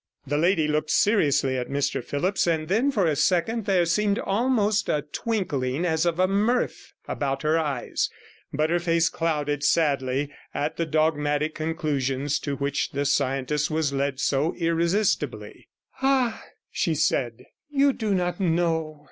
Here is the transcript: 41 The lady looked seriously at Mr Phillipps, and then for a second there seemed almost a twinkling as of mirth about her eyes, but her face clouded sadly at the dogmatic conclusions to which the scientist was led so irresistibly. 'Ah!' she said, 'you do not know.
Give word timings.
41 0.23 0.41
The 0.41 0.47
lady 0.47 0.67
looked 0.67 0.89
seriously 0.89 1.57
at 1.59 1.69
Mr 1.69 2.03
Phillipps, 2.03 2.47
and 2.47 2.67
then 2.67 2.89
for 2.89 3.05
a 3.05 3.15
second 3.15 3.65
there 3.65 3.85
seemed 3.85 4.17
almost 4.17 4.89
a 4.89 5.03
twinkling 5.03 5.85
as 5.85 6.07
of 6.07 6.17
mirth 6.27 6.93
about 7.07 7.43
her 7.43 7.59
eyes, 7.59 8.09
but 8.51 8.71
her 8.71 8.79
face 8.79 9.09
clouded 9.09 9.63
sadly 9.63 10.31
at 10.55 10.75
the 10.77 10.87
dogmatic 10.87 11.53
conclusions 11.53 12.39
to 12.39 12.55
which 12.55 12.93
the 12.93 13.05
scientist 13.05 13.69
was 13.69 13.93
led 13.93 14.19
so 14.19 14.55
irresistibly. 14.55 15.67
'Ah!' 16.01 16.45
she 16.71 16.95
said, 16.95 17.45
'you 17.69 17.93
do 17.93 18.15
not 18.15 18.39
know. 18.39 18.97